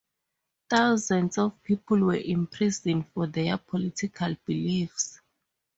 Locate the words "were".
1.99-2.15